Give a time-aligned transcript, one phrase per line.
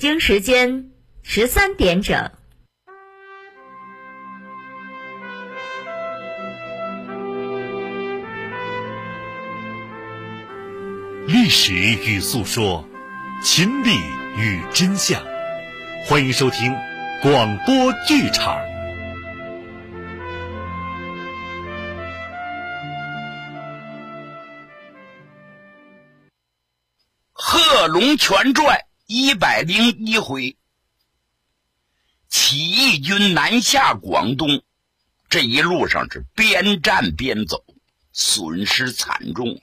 [0.00, 0.92] 京时间
[1.22, 2.30] 十三点整。
[11.26, 12.88] 历史与诉说，
[13.42, 13.94] 亲历
[14.38, 15.22] 与真相。
[16.06, 16.74] 欢迎收听
[17.20, 18.56] 广播剧场。
[27.34, 28.78] 《贺龙全传》
[29.12, 30.56] 一百零一回，
[32.28, 34.62] 起义军南下广东，
[35.28, 37.64] 这一路上是边战边走，
[38.12, 39.60] 损失惨重。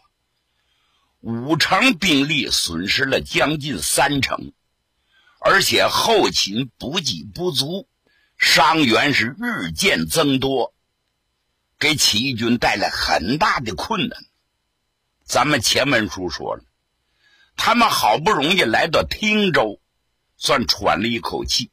[1.21, 4.51] 五成兵力损失了将近三成，
[5.39, 7.87] 而且后勤补给不足，
[8.37, 10.73] 伤员是日渐增多，
[11.79, 14.25] 给起义军带来很大的困难。
[15.23, 16.65] 咱们前文书说了，
[17.57, 19.81] 他们好不容易来到汀州，
[20.37, 21.71] 算喘了一口气。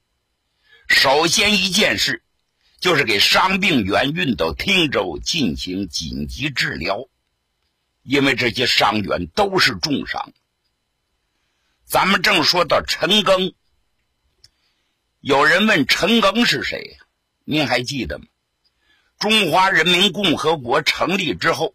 [0.89, 2.25] 首先一件事，
[2.81, 7.09] 就是给伤病员运到汀州进行紧急治疗。
[8.03, 10.33] 因为这些伤员都是重伤，
[11.87, 13.55] 咱们正说到陈赓，
[15.21, 16.99] 有人问陈赓是谁？
[17.45, 18.27] 您还记得吗？
[19.19, 21.75] 中华人民共和国成立之后，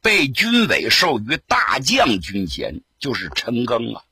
[0.00, 4.02] 被军委授予大将军衔，就是陈赓啊。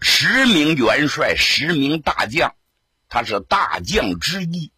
[0.00, 2.56] 十名元帅，十名大将，
[3.08, 4.72] 他是大将之一，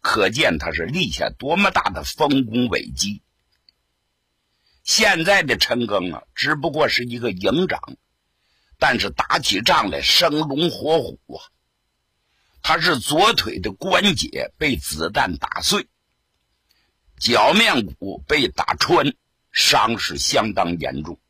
[0.00, 3.22] 可见他是立下多么大的丰功伟绩。
[4.82, 7.80] 现在的陈赓啊，只不过是一个营长，
[8.76, 11.46] 但是打起仗来生龙活虎啊。
[12.60, 15.86] 他是左腿的关节被子弹打碎，
[17.20, 19.14] 脚面骨被打穿，
[19.52, 21.20] 伤势相当严重。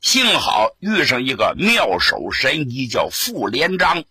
[0.00, 4.04] 幸好遇上一个妙手神医，叫傅连璋。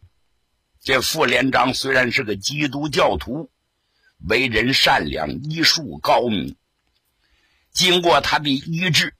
[0.82, 3.50] 这傅连璋虽然是个基督教徒，
[4.28, 6.56] 为人善良，医术高明。
[7.72, 9.16] 经过他的医治，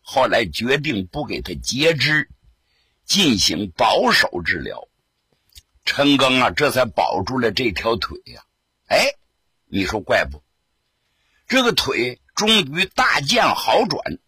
[0.00, 2.28] 后来决定不给他截肢，
[3.04, 4.88] 进行保守治疗。
[5.84, 8.44] 陈庚啊，这才保住了这条腿呀！
[8.86, 9.06] 哎，
[9.66, 10.42] 你说怪不？
[11.46, 14.18] 这个腿终于大见好转。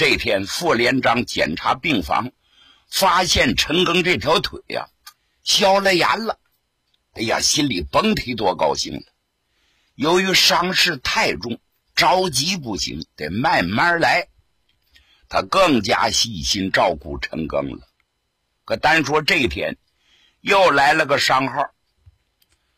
[0.00, 2.32] 这天，傅连璋检查病房，
[2.88, 4.88] 发现陈赓这条腿呀
[5.44, 6.40] 消了炎了。
[7.12, 9.02] 哎呀，心里甭提多高兴了。
[9.96, 11.60] 由于伤势太重。
[11.94, 14.28] 着急不行，得慢慢来。
[15.28, 17.86] 他更加细心照顾陈赓了。
[18.64, 19.76] 可单说这天，
[20.40, 21.74] 又来了个伤号。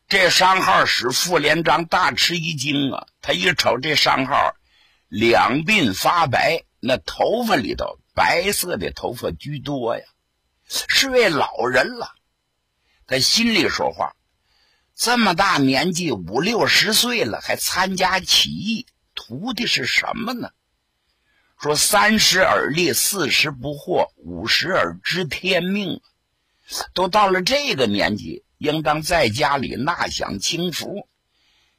[0.09, 3.07] 这伤号使傅连璋大吃一惊啊！
[3.21, 4.57] 他一瞅这伤号，
[5.07, 10.05] 两鬓发白，那头发里头白色的头发居多呀，
[10.67, 12.13] 是位老人了。
[13.07, 14.17] 他心里说话：
[14.97, 18.87] 这么大年纪，五六十岁了，还参加起义。
[19.15, 20.51] 图的是什么呢？
[21.57, 26.01] 说三十而立，四十不惑，五十而知天命。
[26.95, 31.07] 都到了这个年纪，应当在家里纳享清福，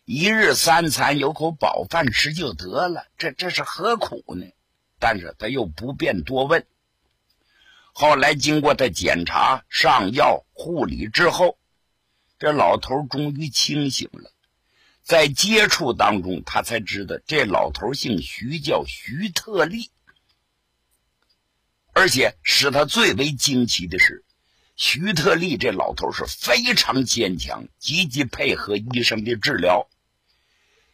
[0.06, 3.06] 一日三餐有口饱饭吃就得了。
[3.18, 4.46] 这这是何苦呢？
[5.04, 6.66] 但是他又不便多问。
[7.92, 11.58] 后来经过他检查、上药、护理之后，
[12.40, 14.32] 这老头终于清醒了。
[15.02, 19.92] 在接触当中，他才知道这老头姓徐，叫徐特立。
[21.92, 24.24] 而且使他最为惊奇的是，
[24.78, 29.90] 徐特立这老头是非常坚强，积极配合医生的治疗。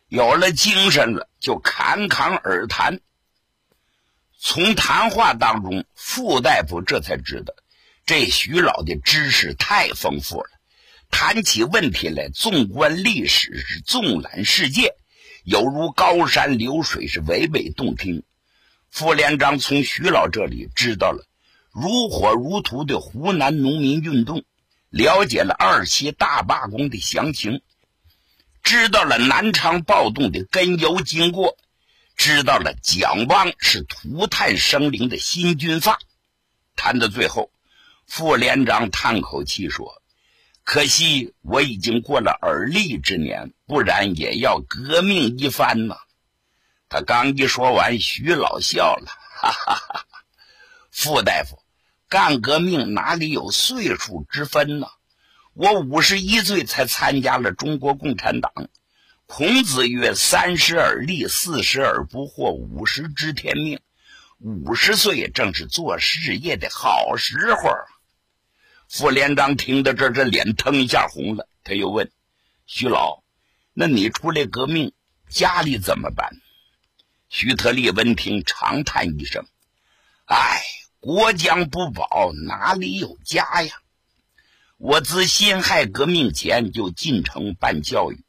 [0.08, 3.00] 有了精神了，就侃侃而谈。
[4.42, 7.54] 从谈话当中，傅大夫这才知道，
[8.06, 10.50] 这徐老的知识太丰富了。
[11.12, 14.96] 谈起问题来，纵观历史是纵览世界，
[15.44, 18.24] 犹如高山流水，是娓娓动听。
[18.90, 21.26] 傅连璋从徐老这里知道了
[21.74, 24.46] 如火如荼的湖南农民运动，
[24.90, 27.62] 了解了二七大罢工的详情，
[28.64, 31.58] 知道了南昌暴动的根由经过，
[32.20, 36.00] 知道了蒋汪是涂炭生灵的新军阀。
[36.76, 37.50] 谈到最后，
[38.08, 40.04] 副连长叹口气说。
[40.66, 45.96] 可惜我已经过了而立之年，不然也要革命一番呐。
[46.90, 49.08] 他刚一说完，徐老笑了，
[49.42, 50.06] 哈哈哈！
[50.92, 51.64] 傅大夫，
[52.10, 54.88] 干革命哪里有岁数之分呢？
[55.54, 58.52] 我五十一岁才参加了中国共产党。
[59.32, 63.80] 孔子曰：“三十而立，四十而不惑，五十知天命。”
[64.42, 67.70] 五十岁正是做事业的好时候。
[68.88, 71.48] 傅连璋听到这，这脸腾一下红了。
[71.64, 72.12] 他又问
[72.66, 73.22] 徐老
[73.72, 74.94] ：“那你出来革命，
[75.30, 76.32] 家里怎么办？”
[77.30, 79.46] 徐特立闻听，长叹一声
[80.26, 80.64] ：“唉，
[81.00, 83.76] 国将不保，哪里有家呀？
[84.78, 88.24] 我自辛亥革命前就进城办教育，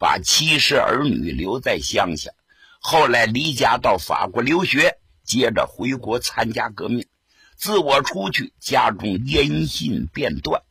[0.00, 2.30] 把妻室儿女留在乡下，
[2.78, 7.06] 后来离家到法国留学，接着回国参加革命。
[7.54, 10.62] 自我出去，家中音信变断，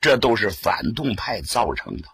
[0.00, 2.08] 这都是反动派造成的。”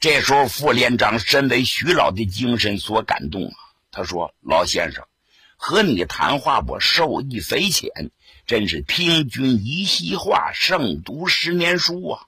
[0.00, 3.54] 这时候，副连长身为徐老的精神所感动啊。
[3.92, 5.06] 他说：“老先生，
[5.56, 8.10] 和你谈话，我受益匪浅，
[8.44, 12.26] 真是听君一席话，胜读十年书啊！”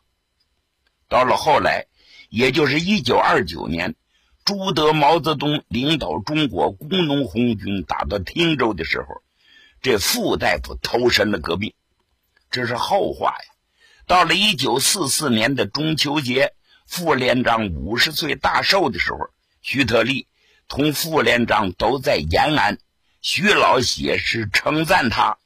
[1.10, 1.86] 到了后来，
[2.30, 3.94] 也就是一九二九年，
[4.44, 9.22] 朱德、毛泽东领导中国工农红军打到汀州的时候，
[9.82, 11.74] 这傅大夫投身了革命，
[12.50, 13.44] 这是后话呀。
[14.06, 16.54] 到了一九四四年的中秋节，
[16.86, 19.18] 副连长五十岁大寿的时候，
[19.60, 20.26] 徐特立。
[20.68, 22.78] 同副连长都在延安，
[23.22, 25.36] 徐老写诗称赞他：“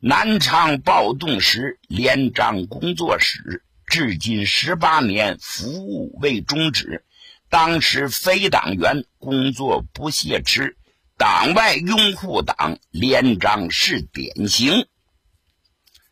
[0.00, 7.04] 南昌暴动时，连长工作室，至今十八年，服务未终止。
[7.48, 10.76] 当时非党员工作不懈持，
[11.16, 14.86] 党外拥护党，连长是典型。”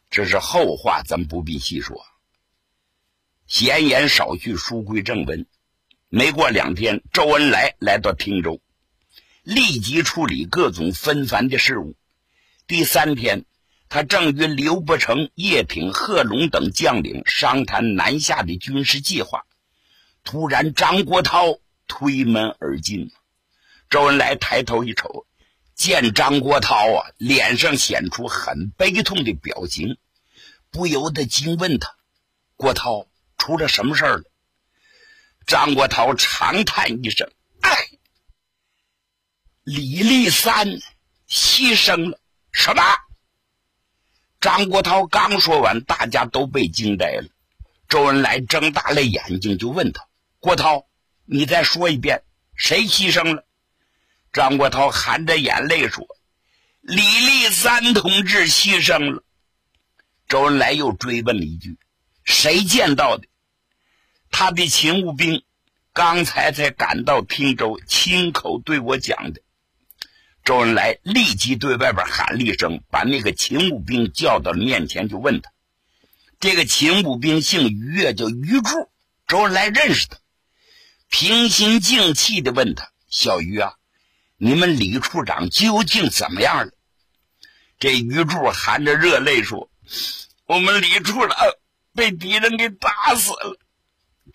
[0.09, 2.00] 这是后话，咱不必细说。
[3.47, 5.47] 闲言少叙，书归正文。
[6.09, 8.62] 没过两天，周恩来来到汀州，
[9.43, 11.97] 立即处理各种纷繁的事务。
[12.69, 13.44] 第三天，
[13.89, 19.47] 他正与刘伯承、叶挺、贺龙等将领商谈南下的军事计划，
[20.25, 23.13] 突然张国焘推门而进。
[23.91, 25.27] 周恩来抬头一瞅，
[25.77, 29.99] 见张国焘啊，脸上显出很悲痛的表情，
[30.71, 31.95] 不由得惊问他
[32.57, 33.07] ：“国焘，
[33.39, 34.25] 出了什么事儿了？”
[35.47, 37.71] 张国焘长叹一声：“哎，
[39.63, 40.67] 李立三
[41.29, 42.19] 牺牲了。”
[42.51, 42.83] 什么？
[44.44, 47.29] 张国焘刚说完，大家都被惊呆了。
[47.88, 50.05] 周恩来睁大了眼睛，就问他
[50.38, 50.85] ：“郭涛，
[51.25, 52.25] 你再说一遍，
[52.55, 53.46] 谁牺牲了？”
[54.35, 56.06] 张国焘含着眼泪说
[56.82, 59.25] ：“李立三同志牺牲了。”
[60.29, 61.79] 周恩来又追问了一句
[62.23, 63.26] ：“谁见到的？”
[64.31, 65.43] 他的勤务兵
[65.94, 69.40] 刚才才赶到汀州，亲口对我讲的。
[70.44, 75.50] 周恩来立即对外边喊了一声，把那个勤务兵叫到面前，就问他
[76.38, 78.91] ：“这个勤务兵姓于，叫于柱。”
[79.26, 80.19] 周恩来认识他，
[81.08, 83.73] 平心静气的问他：“小于啊，
[84.37, 86.73] 你们李处长究竟怎么样了？”
[87.81, 89.70] 这于柱含着热泪说
[90.44, 91.37] ：“我们李处长
[91.94, 93.58] 被敌人给打死了。”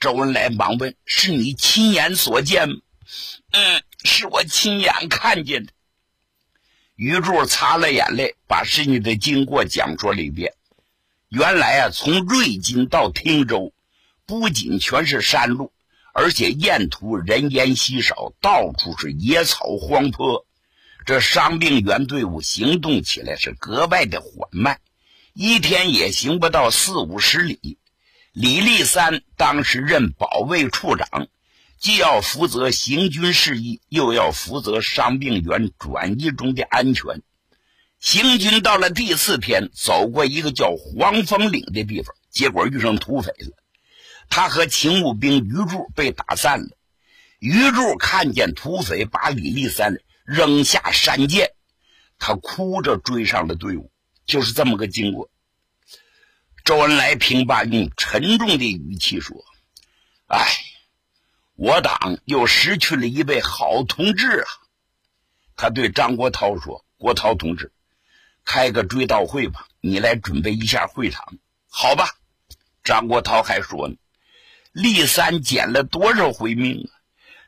[0.02, 2.78] 周恩来忙问：“是你亲眼所见吗
[3.54, 5.72] ？”“嗯，是我亲眼看见的。”
[7.00, 10.54] 于柱擦了眼泪，把事情的经过讲述了一遍。
[11.30, 13.72] 原来啊，从瑞金到汀州，
[14.26, 15.72] 不仅全是山路，
[16.14, 20.46] 而且沿途人烟稀少，到处是野草荒坡。
[21.06, 24.82] 这伤病员队伍行动起来是格外的缓慢，
[25.32, 27.78] 一天也行不到四五十里。
[28.34, 31.30] 李立三当时任保卫处长，
[31.80, 37.22] 既要负责行军事宜，又要负责伤病员转移中的安全。
[38.00, 43.58] 行军到了第四天，走过一个叫黄风岭的地方，结果遇上土匪了。
[44.30, 46.70] 他和勤务兵于柱被打散了。
[47.40, 51.52] 于柱看见土匪把李立三扔下山涧，
[52.20, 53.92] 他哭着追上了队伍。
[54.26, 55.32] 就是这么个经过。
[56.64, 59.44] 周恩来平罢，用沉重的语气说
[60.30, 60.46] ：“哎，
[61.62, 64.48] 我党又失去了一位好同志啊！”
[65.58, 67.74] 他对张国焘说：“国焘同志，
[68.46, 71.38] 开个追悼会吧，你来准备一下会场，
[71.68, 72.16] 好吧？”
[72.82, 73.96] 张国焘还说呢
[74.72, 76.96] ：“立三捡了多少回命啊？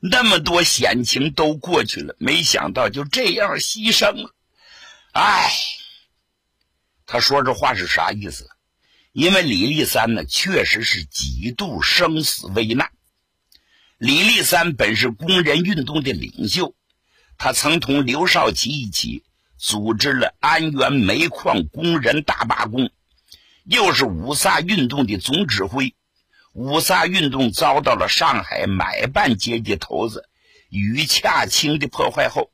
[0.02, 4.36] 那么多险情都过去了，没想到就这样牺牲了。
[5.14, 5.54] 哎，
[7.06, 8.50] 他说这话是啥意思？”
[9.14, 12.92] 因为李立三呢，确实是几度生死危难。
[14.02, 16.74] 李立三本是工人运动的领袖，
[17.38, 19.24] 他曾同刘少奇一起
[19.60, 22.90] 组织了安源煤矿工人大罢工，
[23.64, 25.94] 又是五卅运动的总指挥。
[26.54, 30.28] 五卅运动遭到了上海买办阶级头子
[30.72, 32.50] 于洽清的破坏后，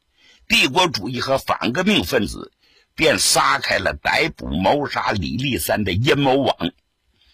[0.49, 2.51] 帝国主义和反革命分子
[2.93, 6.73] 便撒开了逮捕谋杀李立三的阴谋网。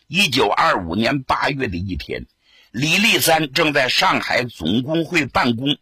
[0.05, 2.27] 一九二五年八月的一天，
[2.74, 5.77] 李立三正在上海总工会办公，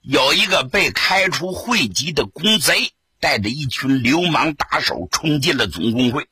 [0.00, 6.28] 有一个被开除会籍的公贼带着一群流氓打手冲进了总工会。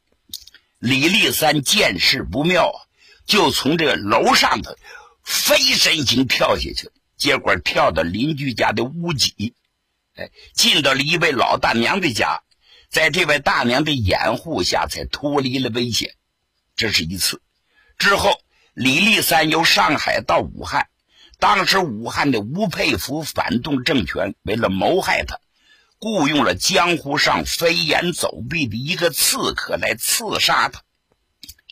[0.79, 2.73] 李立三见势不妙，
[3.27, 4.77] 就从这个楼上头
[5.25, 9.55] 飞身形跳下去，结果跳到邻居家的屋脊，
[10.15, 12.45] 哎，进到了一位老大娘的家。
[12.89, 16.15] 在这位大娘的掩护下，才脱离了危险。
[16.77, 17.43] 这是一次。
[17.99, 18.41] 之后，
[18.75, 20.89] 李立三由上海到武汉，
[21.39, 25.41] 当时武汉的吴佩孚反动政权为了谋害他，
[25.99, 30.81] 雇佣了江湖上飞檐走壁的一个刺客来刺杀他。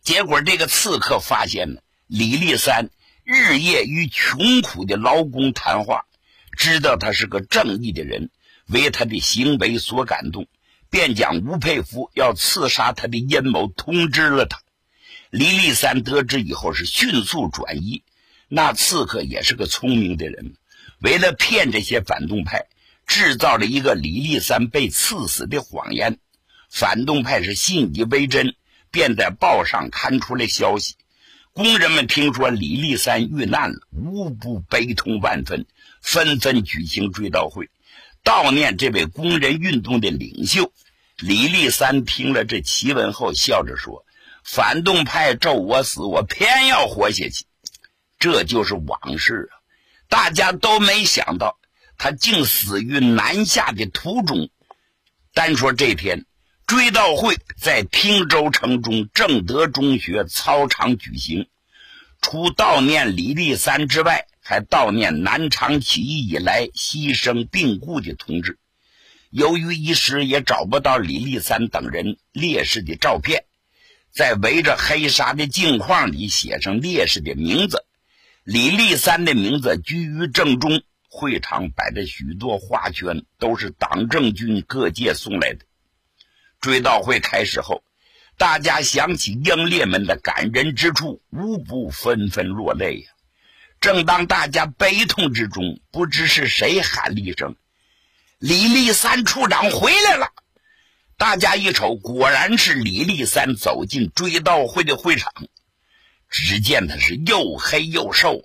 [0.02, 2.90] 结果，这个刺客发现了李立三
[3.24, 6.04] 日夜与穷苦的劳工谈话，
[6.58, 8.30] 知道他是个正义的人，
[8.66, 10.48] 为他的行为所感动。
[10.90, 14.60] 便将吴佩孚要刺杀他的阴谋通知了他。
[15.30, 18.02] 李立三得知以后是迅速转移。
[18.48, 20.54] 那刺客也是个聪明的人，
[20.98, 22.66] 为了骗这些反动派，
[23.06, 26.18] 制造了一个李立三被刺死的谎言。
[26.68, 28.54] 反动派是信以为真，
[28.90, 30.96] 便在报上刊出了消息。
[31.52, 35.66] 工人们听说李立三遇难了，无不悲痛万分，
[36.00, 37.70] 纷纷举行追悼会。
[38.24, 40.72] 悼念这位工人运动的领袖
[41.18, 44.04] 李立三听了这奇闻后，笑着说
[44.52, 47.44] ：“反动派咒我死，我偏要活下去。
[48.18, 49.54] 这就是往事啊！
[50.08, 51.58] 大家都没想到，
[51.96, 54.50] 他竟死于南下的途中。
[55.34, 56.26] 单说这天
[56.66, 61.48] 追悼会在汀州城中正德中学操场举行，
[62.20, 68.58] 除悼念李立三之外。”还悼念南昌起义以来牺牲病故的同志。
[69.30, 73.44] 由于一时也找不到李立三等人烈士的照片，
[74.12, 77.84] 在围着黑纱的镜框里写上烈士的名字。
[78.42, 85.66] 李立三的名字居于正中，会场摆着许多花圈，都是党政军各界送来的。
[86.60, 87.84] 追悼会开始后，
[88.36, 93.10] 大家想起英烈们的感人之处，无不纷纷落泪呀。
[93.80, 97.56] 正当大家悲痛之中，不知是谁喊了一声
[98.38, 100.28] ：“李立三处长回来了！”
[101.20, 105.30] 大家一瞅，果然是李立三走进追悼会的会场。
[106.30, 108.40] 只见他是又黑又瘦，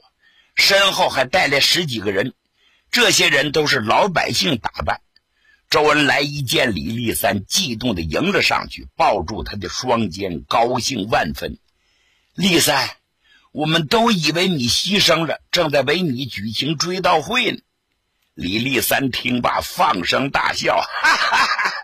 [0.56, 2.34] 身后还带来十几个人，
[2.92, 5.00] 这些人都是老百姓打扮。
[5.70, 11.58] 周恩来一见李立三，激动的迎了上去，抱住他的双肩，高兴万分。
[12.34, 12.90] 立三。
[13.54, 17.60] 我们都以为你牺牲了，正在为你举行追悼会呢。
[18.34, 21.75] 李立三听罢，放声大笑：“哈哈哈哈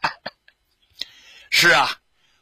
[1.54, 1.98] 是啊，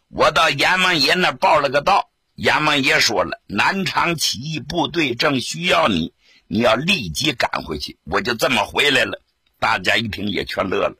[0.07, 6.13] 我到阎王爷那报了个到，阎王爷说了，南昌起义部队正需要你，
[6.47, 7.97] 你要立即赶回去。
[8.05, 9.21] 我就这么回来了。”
[9.59, 10.95] 大家一听也全乐了。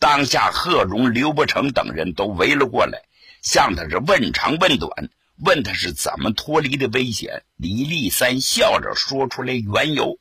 [0.00, 3.02] 当下，贺荣、刘伯承等人都围了过来，
[3.42, 5.10] 向他是问长问短。
[5.42, 10.18] 问他是怎么脱离的危险，李立三笑着说出来缘由。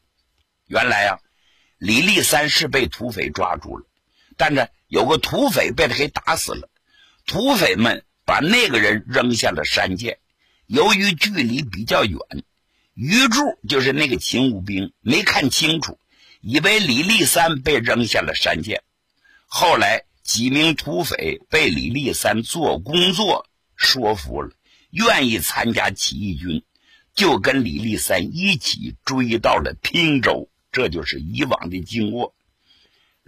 [0.67, 1.19] 原来啊，
[1.77, 3.85] 李立三是被土匪抓住了，
[4.37, 6.68] 但是有个土匪被他给打死了。
[7.29, 10.17] 土匪们把那个人扔下了山涧，
[10.65, 12.19] 由于距离比较远，
[12.95, 15.99] 余柱就是那个勤务兵没看清楚，
[16.41, 18.81] 以为李立三被扔下了山涧。
[19.45, 23.45] 后来几名土匪被李立三做工作
[23.75, 24.49] 说服了。
[24.89, 26.63] 愿意参加起义军，
[27.13, 30.49] 就跟李立三一起追到了汀州。
[30.71, 32.33] 这就是以往的经过。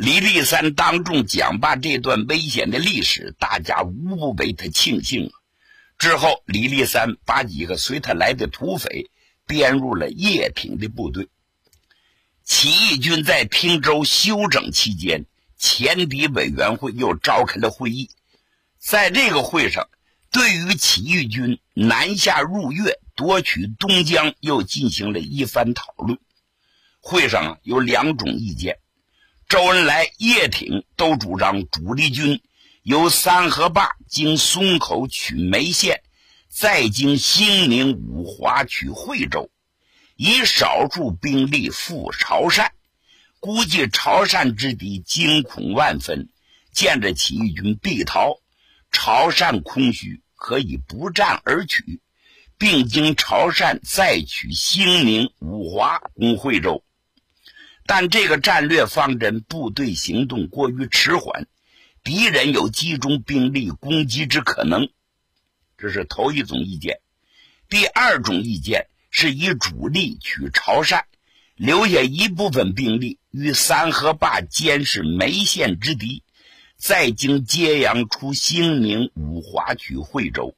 [0.01, 5.31] 李立三当众讲罢这段危险的历史，大家无不为他庆幸。
[5.99, 9.11] 之后，李立三把几个随他来的土匪
[9.45, 11.29] 编入了叶挺的部队。
[12.43, 18.09] 起义军在汀州休整期间，前敌委员会又召开了会议，
[18.79, 19.87] 在这个会上。
[20.31, 26.17] 对于起义军南下入粤夺取东江，又进行了一番讨论。
[27.01, 28.79] 会上有两种意见，
[29.51, 32.41] 周恩来、叶挺都主张主力军
[32.83, 36.03] 由三河坝经松口取梅县，
[36.47, 39.49] 再经兴宁、五华取惠州，
[40.15, 42.69] 以少数兵力赴潮汕。
[43.41, 46.29] 估计潮汕之敌惊恐万分，
[46.71, 48.37] 见着起义军必逃。
[48.89, 51.99] 潮汕空虚，可以不战而取，
[52.57, 56.85] 并经潮汕再取兴宁、五华攻惠州。
[57.93, 61.45] 但这个战略方针，部队行动过于迟缓，
[62.05, 64.87] 敌人有集中兵力攻击之可能。
[65.77, 67.01] 这是头一种意见。
[67.67, 71.01] 第二种意见是以主力取潮汕，
[71.55, 76.23] 留下一部分兵力与三河坝监视梅县之敌，
[76.77, 80.55] 再经揭阳出兴宁、五华取惠州。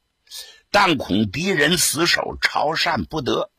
[0.70, 3.50] 但恐敌人死守潮汕不得。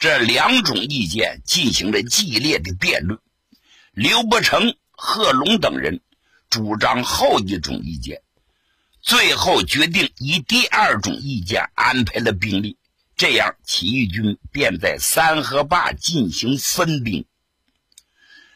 [0.00, 3.20] 这两种意见进行了激烈的辩论。
[3.92, 6.00] 刘伯承、贺龙等人
[6.48, 8.22] 主张后一种意见，
[9.02, 12.78] 最后决定以第二种意见安排了兵力。
[13.14, 17.26] 这样，起义军便在三河坝进行分兵。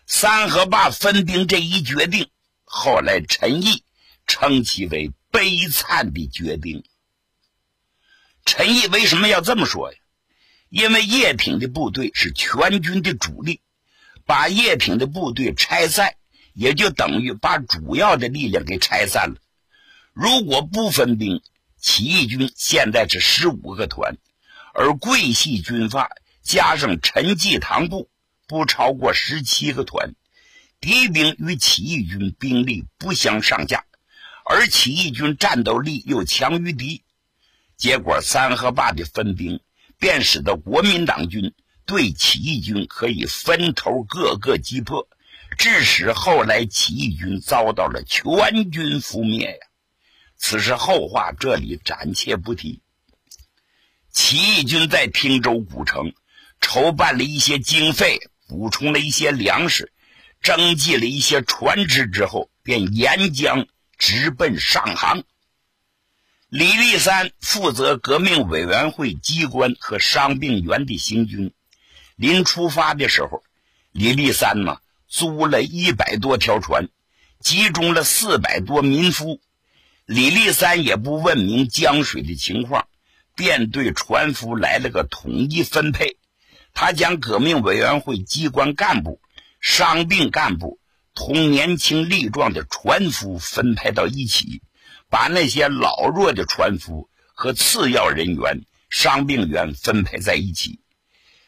[0.07, 2.31] 三河坝分兵这一决定，
[2.65, 3.85] 后来陈毅
[4.27, 6.85] 称其为悲惨的决定。
[8.47, 9.99] 陈毅为什么要这么说呀？
[10.75, 13.61] 因为叶挺的部队是全军的主力，
[14.27, 16.17] 把叶挺的部队拆散，
[16.53, 19.37] 也就等于把主要的力量给拆散了。
[20.13, 21.43] 如果不分兵，
[21.81, 24.17] 起义军现在是十五个团。
[24.75, 26.11] 而桂系军阀
[26.43, 28.11] 加上陈济棠部
[28.49, 30.17] 不超过十七个团，
[30.81, 33.85] 敌兵与起义军兵力不相上下，
[34.45, 37.05] 而起义军战斗力又强于敌，
[37.77, 39.61] 结果三河坝的分兵
[39.99, 41.55] 便使得国民党军
[41.87, 45.09] 对起义军可以分头各个击破，
[45.59, 49.67] 致使后来起义军遭到了全军覆灭呀。
[50.37, 52.81] 此事后话，这里暂且不提。
[54.11, 56.13] 起义军在汀州古城
[56.61, 59.93] 筹办了一些经费，补充了一些粮食，
[60.41, 63.67] 征集了一些船只之后，便沿江
[63.99, 65.25] 直奔上杭。
[66.57, 71.53] 李立三负责革命委员会机关和伤病员的行军。
[72.15, 73.43] 临出发的时候，
[73.91, 74.77] 李立三呢
[75.09, 76.91] 租了一百多条船，
[77.41, 79.41] 集中了四百多民夫。
[80.07, 82.87] 李立三也不问明江水的情况。
[83.35, 86.19] 便对船夫来了个统一分配，
[86.73, 89.21] 他将革命委员会机关干部、
[89.61, 90.79] 伤病干部
[91.17, 94.63] 同年轻力壮的船夫分配到一起，
[95.15, 100.81] 把那些老弱的船夫和次要人员、伤病员分配在一起。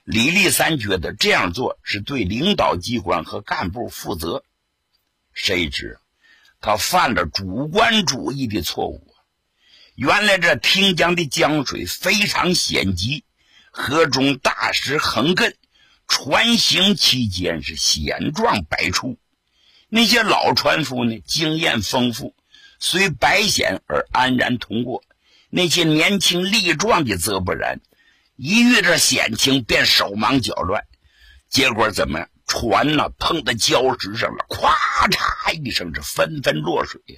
[0.05, 4.45] 李立三觉得这样做是对领导机关和干部负责，
[5.35, 5.99] 谁知
[6.61, 9.13] 他犯了主观主义的错误。
[9.97, 13.25] 原来这汀江的江水非常险急，
[13.73, 15.55] 河中大石横亘，
[16.07, 19.19] 船行期间是险状百出。
[19.89, 22.37] 那些老船夫呢，经验丰富，
[22.79, 25.03] 虽百险而安然通过；
[25.51, 27.81] 那些年轻力壮的则不然，
[28.37, 30.85] 一遇着险情便手忙脚乱，
[31.49, 32.29] 结果怎么样？
[32.49, 37.17] 船呢碰到礁石上了，咵嚓一声，是纷纷落水呀。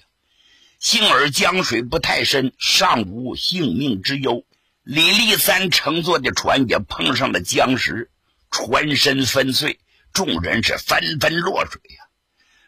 [0.78, 4.46] 幸而江水不太深，尚无性命之忧。
[4.84, 8.10] 李立三乘坐的船也碰上了江石，
[8.50, 9.80] 船身分碎，
[10.14, 12.06] 众人是纷纷落水呀。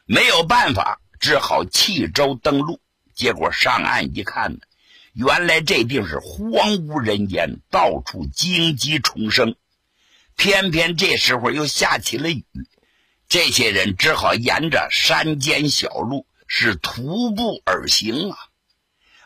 [0.05, 2.81] 没有办法，只好弃舟登陆。
[3.15, 4.59] 结果上岸一看呢，
[5.13, 9.55] 原来这地是荒无人烟，到处荆棘丛生。
[10.37, 12.45] 偏偏这时候又下起了雨，
[13.29, 16.27] 这些人只好沿着山间小路。
[16.53, 18.37] 是徒步而行啊！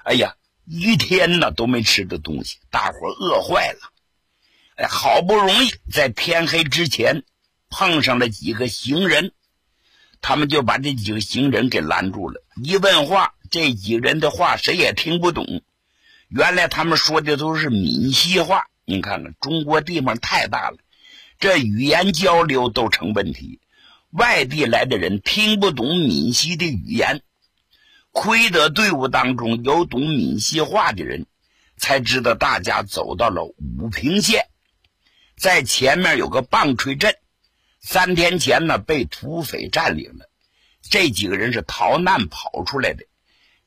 [0.03, 0.35] 哎呀，
[0.67, 3.91] 一天呢都没吃的东西，大伙饿坏了。
[4.77, 7.25] 哎，好不容易在天黑之前
[7.71, 9.33] 碰上了几个行人，
[10.27, 12.43] 他们就把这几个行人给拦住了。
[12.57, 15.63] 一问话，这几个人的话谁也听不懂。
[16.29, 18.69] 原来他们说的都是闽西话。
[18.87, 20.79] 你看看，中国地方太大了，
[21.39, 23.61] 这语言交流都成问题。
[24.13, 27.21] 外地来的人听不懂闽西的语言，
[28.11, 31.27] 亏得队伍当中有懂闽西话的人，
[31.77, 34.47] 才知道大家走到了武平县，
[35.37, 37.15] 在前面有个棒槌镇，
[37.87, 40.31] 三天前呢被土匪占领了。
[40.89, 43.05] 这几个人是逃难跑出来的。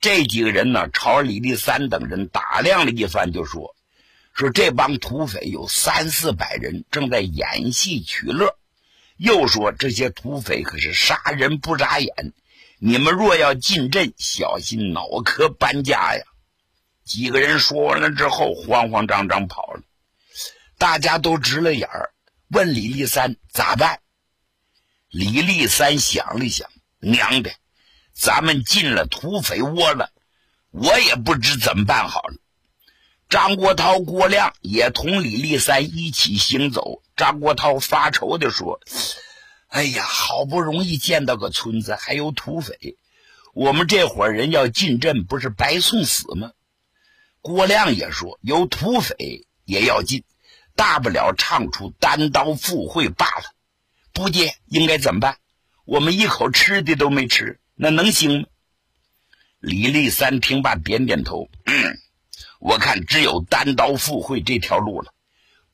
[0.01, 3.75] 这几个人呢朝李立三等人打量了一番，就说
[4.33, 8.57] ：“说这帮土匪有三四百人，正在演戏取乐。”
[9.17, 12.33] 又说这些土匪可是杀人不眨眼，
[12.79, 16.23] 你们若要进镇，小心脑壳搬家呀！
[17.05, 19.81] 几个人说完了之后，慌慌张张跑了。
[20.79, 22.11] 大家都直了眼儿，
[22.49, 23.99] 问李立三咋办？
[25.09, 27.51] 李立三想了想，娘的，
[28.13, 30.11] 咱们进了土匪窝了，
[30.71, 32.35] 我也不知怎么办好了。
[33.29, 37.01] 张国焘、郭亮也同李立三一起行走。
[37.15, 38.79] 张国焘发愁地说
[39.67, 42.97] ：“哎呀，好不容易见到个村子，还有土匪，
[43.53, 46.51] 我们这伙人要进镇，不是白送死吗？
[47.41, 50.23] 郭亮也说，有土匪也要进，
[50.75, 53.43] 大不了唱出单刀赴会罢了。
[54.17, 55.37] 不介，应该怎么办？
[55.85, 58.47] 我们一口吃的都没吃，那能行吗？
[59.59, 61.99] 李立三听罢点点头，嗯，
[62.59, 65.13] 我看只有单刀赴会这条路了。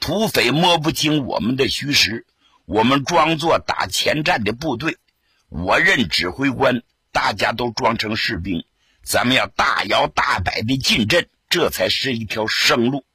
[0.02, 2.26] 土匪摸不清我们的虚实，
[2.66, 4.98] 我们装作打前站的部队，
[5.48, 8.66] 我任指挥官，大家都装成士兵，
[9.04, 11.30] 咱们要大摇大摆的进阵。
[11.48, 13.06] 这才是一条生路。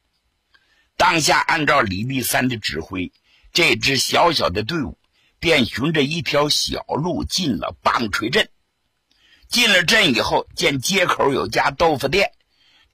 [0.96, 3.12] 当下按照李立三的指挥，
[3.52, 4.97] 这支小小的队伍
[5.40, 8.48] 便循着一条小路进了棒槌镇。
[9.48, 12.32] 进了镇以后，见街口有家豆腐店，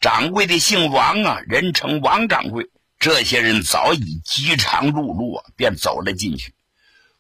[0.01, 2.71] 掌柜的姓王啊，人称王掌柜。
[2.99, 6.55] 这些人早已饥肠辘辘啊，便走了进去。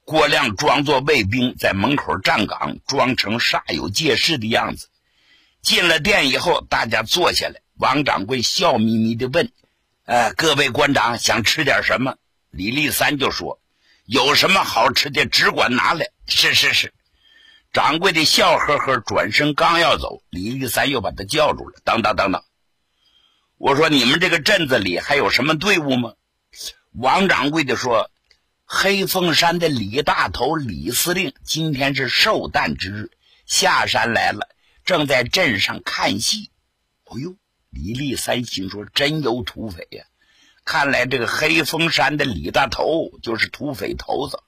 [0.05, 4.89] 郭亮装作卫兵在门口站岗，装成煞有介事的样子。
[5.63, 7.61] 进了店以后，大家坐下来。
[7.77, 9.51] 王掌柜笑眯眯的问
[10.07, 12.17] ：“呃，各位官长想吃点什么？”
[12.53, 13.61] 李立三就说
[14.05, 16.93] ：“有什么好吃的，只管拿来。”是是是。
[17.73, 22.45] 掌柜的笑呵呵，转身刚要走，李立三又把他叫住了：“等等等等！
[23.57, 26.15] 我说你们这个镇子里还有什么队伍吗？”
[26.93, 28.11] 王掌柜的说
[28.65, 33.11] ：“黑凤山的李大头李司令今天是寿诞之日，
[33.47, 34.49] 下山来了，
[34.85, 36.51] 正在镇上看戏。”
[37.07, 37.35] 哦呦！
[37.71, 40.05] 李立三心说：“真有土匪呀！
[40.65, 44.39] 看来这个黑风山的李大头就是土匪头子。”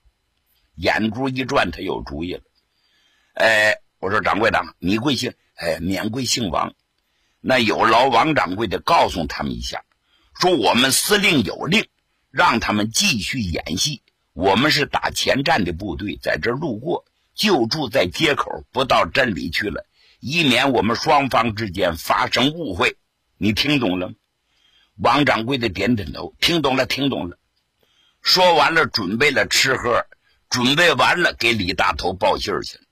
[0.77, 2.43] 眼珠一转，他有主意了。
[3.33, 5.33] 哎，我说掌柜的，你贵姓？
[5.55, 6.75] 哎，免贵姓王。
[7.41, 9.85] 那有劳王掌柜的告诉他们一下，
[10.39, 11.87] 说我们司令有令，
[12.31, 14.03] 让他们继续演戏。
[14.35, 19.87] 我们是打前站的部队，在这路过，就住在街口，不到镇里去了，
[20.21, 22.99] 以免我们双方之间发生误会。
[23.39, 24.15] 你听懂了吗？
[24.97, 27.39] 王掌柜的点点头，听懂了，听懂了。
[28.23, 30.07] 说完了，准备了吃喝，
[30.49, 32.85] 准备完了，给李大头报信去了。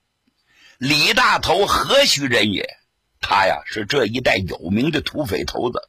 [0.78, 2.68] 李大头何许人也？
[3.20, 5.88] 他呀，是这一带有名的土匪头子，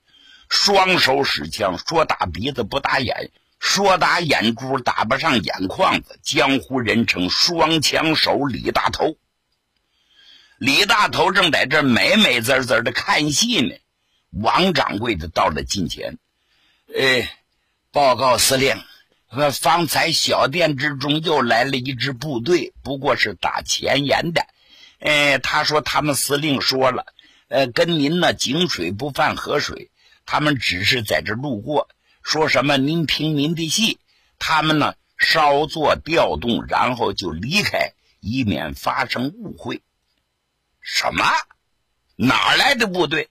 [0.50, 9.18] 双手使枪，说打鼻子不打眼，说打眼珠打不上眼眶子，江湖人称双枪手李大头。
[10.58, 13.76] 李大头正在这美美滋滋的看戏呢。
[14.36, 16.18] 王掌柜的到了近前，
[16.94, 17.32] 哎，
[17.92, 18.84] 报告司令，
[19.54, 24.46] 方才小店之中又来了一支部队，不过是打前沿的。
[25.00, 27.06] 哎，他说他们司令说了，
[27.48, 29.90] 呃，跟您呢井水不犯河水，
[30.26, 31.88] 他们只是在这路过，
[32.22, 34.00] 说什么您听您的戏，
[34.38, 39.82] 他们呢稍作调动，然后就离开，以免发生误会。
[40.82, 41.24] 什么？
[42.18, 43.30] 哪来的部队？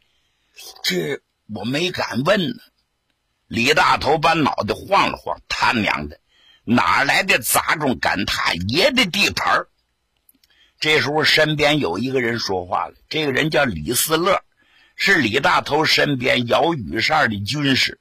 [0.83, 1.21] 这
[1.55, 2.63] 我没敢问呢。
[3.47, 6.19] 李大头把脑袋晃了晃，他娘的，
[6.65, 9.67] 哪来的杂种敢踏爷的地盘
[10.81, 14.43] 这时候身边有一个人说话了，这个人叫李四乐，
[14.97, 18.01] 是李大头身边摇羽扇的军师。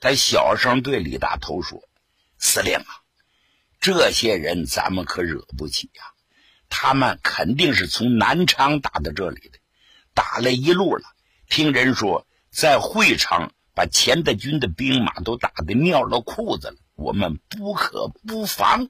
[0.00, 1.82] 他小声对李大头说
[2.38, 2.86] ：“司令啊，
[3.80, 6.02] 这些人咱们可惹不起呀，
[6.68, 9.58] 他们肯定是从南昌打到这里的，
[10.12, 11.04] 打了一路了。”
[11.54, 18.88] 听人说，在会场把钱德军的兵马都打得尿了裤子了，我们不可不防。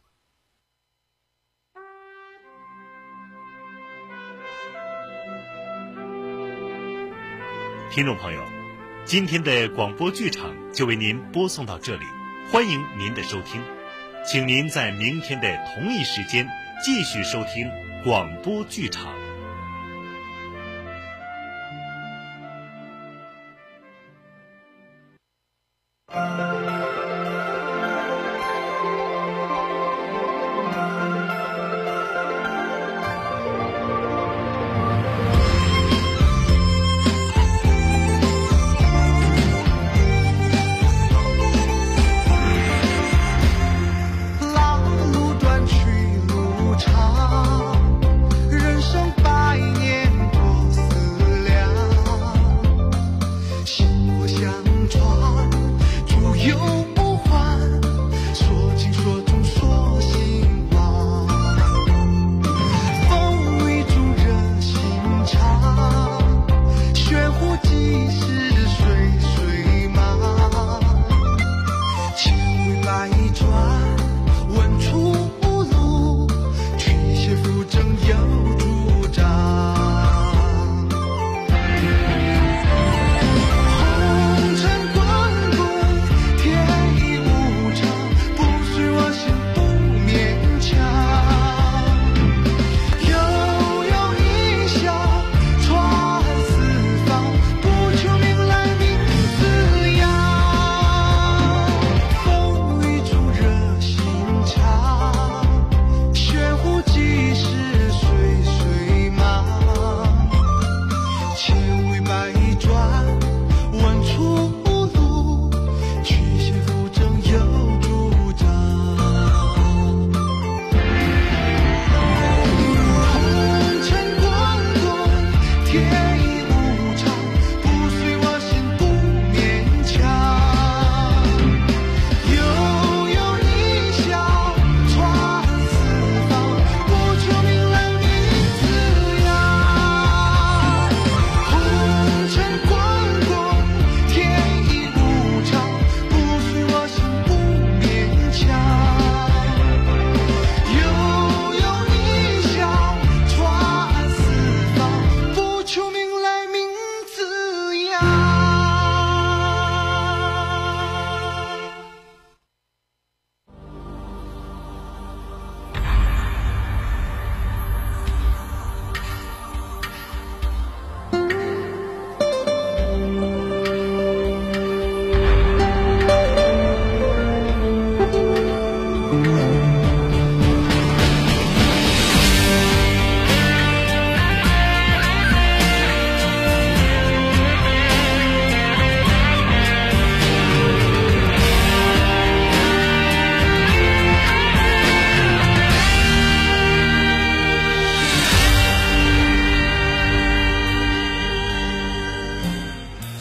[7.90, 8.42] 听众朋友，
[9.04, 12.06] 今天的广播剧场就为您播送到这里，
[12.50, 13.62] 欢迎您的收听，
[14.26, 16.48] 请您在明天的同一时间
[16.82, 17.70] 继续收听
[18.02, 19.23] 广播剧场。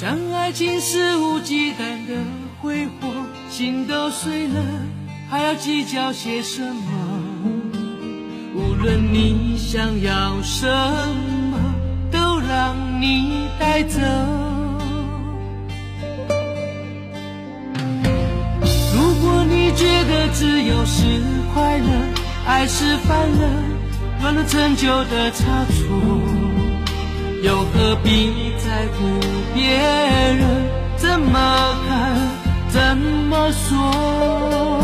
[0.04, 2.14] 让爱情肆无忌惮的
[2.62, 3.08] 挥霍，
[3.50, 4.62] 心都碎了，
[5.30, 6.92] 还要计较些什么？
[8.54, 11.58] 无论你想要什么，
[12.12, 14.02] 都让你带走。
[18.94, 21.22] 如果你觉得自由是
[21.54, 21.88] 快乐，
[22.46, 23.50] 爱是犯了
[24.22, 25.98] 乱了陈旧的差错，
[27.42, 29.20] 又何必在乎
[29.54, 32.16] 别人怎么看、
[32.70, 34.83] 怎么说？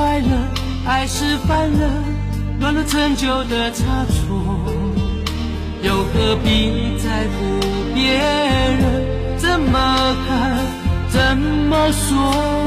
[0.00, 0.28] 快乐，
[0.86, 1.86] 爱是犯了
[2.58, 4.64] 乱了陈旧的差错，
[5.82, 7.60] 又何必在乎
[7.92, 10.56] 别人怎么看、
[11.10, 12.59] 怎么说？